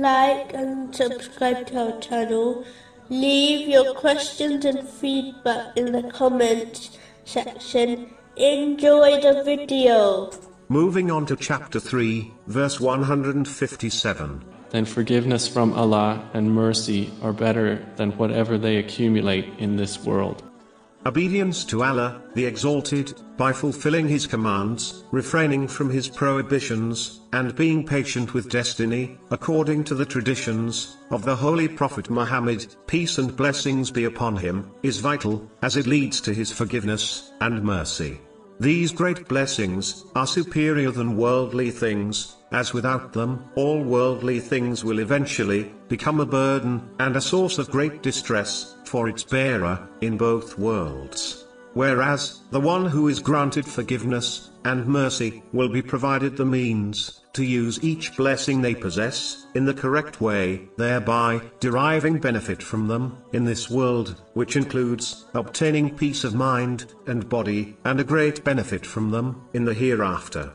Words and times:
like 0.00 0.54
and 0.54 0.94
subscribe 0.94 1.66
to 1.68 1.92
our 1.92 2.00
channel. 2.00 2.64
Leave 3.08 3.68
your 3.68 3.94
questions 3.94 4.64
and 4.64 4.88
feedback 4.88 5.76
in 5.76 5.92
the 5.92 6.02
comments 6.10 6.98
section. 7.24 8.14
Enjoy 8.36 9.20
the 9.20 9.42
video. 9.44 10.30
Moving 10.68 11.10
on 11.10 11.26
to 11.26 11.36
chapter 11.36 11.78
3, 11.78 12.32
verse 12.46 12.80
157. 12.80 14.44
Then 14.70 14.84
forgiveness 14.86 15.46
from 15.46 15.74
Allah 15.74 16.30
and 16.32 16.54
mercy 16.54 17.10
are 17.20 17.34
better 17.34 17.84
than 17.96 18.12
whatever 18.12 18.56
they 18.56 18.76
accumulate 18.76 19.46
in 19.58 19.76
this 19.76 19.98
world. 19.98 20.42
Obedience 21.04 21.64
to 21.64 21.82
Allah, 21.82 22.22
the 22.34 22.44
Exalted, 22.44 23.20
by 23.36 23.52
fulfilling 23.52 24.06
His 24.06 24.24
commands, 24.24 25.02
refraining 25.10 25.66
from 25.66 25.90
His 25.90 26.08
prohibitions, 26.08 27.22
and 27.32 27.56
being 27.56 27.84
patient 27.84 28.34
with 28.34 28.48
destiny, 28.48 29.18
according 29.32 29.82
to 29.84 29.96
the 29.96 30.06
traditions 30.06 30.98
of 31.10 31.24
the 31.24 31.34
Holy 31.34 31.66
Prophet 31.66 32.08
Muhammad, 32.08 32.76
peace 32.86 33.18
and 33.18 33.36
blessings 33.36 33.90
be 33.90 34.04
upon 34.04 34.36
him, 34.36 34.70
is 34.84 35.00
vital, 35.00 35.50
as 35.62 35.76
it 35.76 35.88
leads 35.88 36.20
to 36.20 36.32
His 36.32 36.52
forgiveness 36.52 37.32
and 37.40 37.64
mercy. 37.64 38.20
These 38.60 38.92
great 38.92 39.26
blessings 39.28 40.04
are 40.14 40.26
superior 40.26 40.90
than 40.90 41.16
worldly 41.16 41.70
things, 41.70 42.36
as 42.52 42.72
without 42.72 43.12
them, 43.12 43.40
all 43.56 43.82
worldly 43.82 44.40
things 44.40 44.84
will 44.84 45.00
eventually 45.00 45.72
become 45.88 46.20
a 46.20 46.26
burden 46.26 46.80
and 46.98 47.16
a 47.16 47.20
source 47.20 47.58
of 47.58 47.70
great 47.70 48.02
distress 48.02 48.76
for 48.84 49.08
its 49.08 49.24
bearer 49.24 49.80
in 50.00 50.16
both 50.16 50.58
worlds. 50.58 51.41
Whereas, 51.74 52.40
the 52.50 52.60
one 52.60 52.86
who 52.86 53.08
is 53.08 53.18
granted 53.20 53.66
forgiveness 53.66 54.50
and 54.64 54.86
mercy 54.86 55.42
will 55.52 55.70
be 55.70 55.82
provided 55.82 56.36
the 56.36 56.44
means 56.44 57.22
to 57.32 57.44
use 57.44 57.82
each 57.82 58.14
blessing 58.16 58.60
they 58.60 58.74
possess 58.74 59.46
in 59.54 59.64
the 59.64 59.72
correct 59.74 60.20
way, 60.20 60.68
thereby 60.76 61.40
deriving 61.60 62.18
benefit 62.18 62.62
from 62.62 62.88
them 62.88 63.16
in 63.32 63.44
this 63.44 63.70
world, 63.70 64.20
which 64.34 64.56
includes 64.56 65.24
obtaining 65.34 65.96
peace 65.96 66.24
of 66.24 66.34
mind 66.34 66.92
and 67.06 67.28
body 67.28 67.76
and 67.84 68.00
a 68.00 68.04
great 68.04 68.44
benefit 68.44 68.84
from 68.84 69.10
them 69.10 69.42
in 69.54 69.64
the 69.64 69.74
hereafter. 69.74 70.52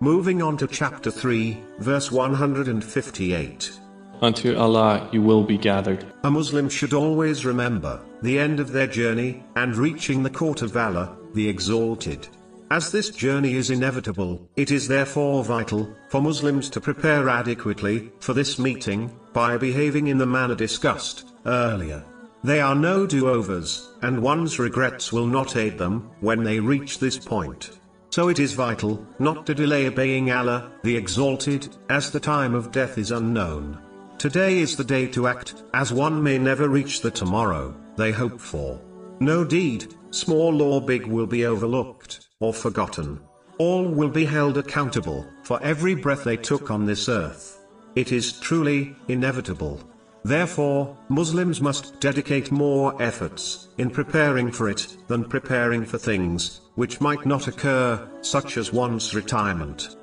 Moving 0.00 0.42
on 0.42 0.56
to 0.58 0.66
chapter 0.66 1.10
3, 1.10 1.58
verse 1.80 2.10
158. 2.10 3.80
Unto 4.22 4.56
Allah 4.56 5.08
you 5.12 5.20
will 5.20 5.42
be 5.42 5.58
gathered. 5.58 6.06
A 6.24 6.30
Muslim 6.30 6.68
should 6.68 6.94
always 6.94 7.44
remember 7.44 8.00
the 8.22 8.38
end 8.38 8.60
of 8.60 8.72
their 8.72 8.86
journey 8.86 9.42
and 9.56 9.76
reaching 9.76 10.22
the 10.22 10.30
court 10.30 10.62
of 10.62 10.76
Allah, 10.76 11.16
the 11.34 11.48
Exalted. 11.48 12.28
As 12.70 12.90
this 12.90 13.10
journey 13.10 13.54
is 13.54 13.70
inevitable, 13.70 14.48
it 14.56 14.72
is 14.72 14.88
therefore 14.88 15.44
vital 15.44 15.94
for 16.08 16.20
Muslims 16.20 16.68
to 16.70 16.80
prepare 16.80 17.28
adequately 17.28 18.10
for 18.18 18.32
this 18.32 18.58
meeting 18.58 19.14
by 19.32 19.56
behaving 19.56 20.08
in 20.08 20.18
the 20.18 20.26
manner 20.26 20.56
discussed 20.56 21.28
earlier. 21.44 22.02
They 22.42 22.60
are 22.60 22.74
no 22.74 23.06
do-overs, 23.06 23.90
and 24.02 24.22
one's 24.22 24.58
regrets 24.58 25.12
will 25.12 25.26
not 25.26 25.56
aid 25.56 25.78
them 25.78 26.10
when 26.20 26.42
they 26.42 26.58
reach 26.58 26.98
this 26.98 27.18
point. 27.18 27.70
So 28.10 28.28
it 28.28 28.38
is 28.38 28.54
vital 28.54 29.06
not 29.18 29.46
to 29.46 29.54
delay 29.54 29.86
obeying 29.86 30.32
Allah, 30.32 30.72
the 30.82 30.96
Exalted, 30.96 31.68
as 31.88 32.10
the 32.10 32.20
time 32.20 32.54
of 32.54 32.72
death 32.72 32.98
is 32.98 33.10
unknown. 33.10 33.78
Today 34.18 34.60
is 34.60 34.76
the 34.76 34.84
day 34.84 35.06
to 35.08 35.26
act, 35.26 35.62
as 35.74 35.92
one 35.92 36.22
may 36.22 36.38
never 36.38 36.70
reach 36.70 37.02
the 37.02 37.10
tomorrow 37.10 37.74
they 37.96 38.12
hope 38.12 38.40
for. 38.40 38.80
No 39.20 39.44
deed, 39.44 39.94
small 40.10 40.62
or 40.62 40.80
big, 40.80 41.06
will 41.06 41.26
be 41.26 41.44
overlooked 41.44 42.26
or 42.40 42.54
forgotten. 42.54 43.20
All 43.58 43.86
will 43.86 44.08
be 44.08 44.24
held 44.24 44.56
accountable 44.56 45.26
for 45.42 45.62
every 45.62 45.94
breath 45.94 46.24
they 46.24 46.38
took 46.38 46.70
on 46.70 46.86
this 46.86 47.10
earth. 47.10 47.66
It 47.94 48.10
is 48.10 48.40
truly 48.40 48.96
inevitable. 49.08 49.80
Therefore, 50.24 50.96
Muslims 51.10 51.60
must 51.60 52.00
dedicate 52.00 52.50
more 52.50 53.00
efforts 53.00 53.68
in 53.76 53.90
preparing 53.90 54.50
for 54.50 54.70
it 54.70 54.96
than 55.08 55.24
preparing 55.24 55.84
for 55.84 55.98
things 55.98 56.62
which 56.74 57.02
might 57.02 57.26
not 57.26 57.48
occur, 57.48 58.08
such 58.22 58.56
as 58.56 58.72
one's 58.72 59.14
retirement. 59.14 59.95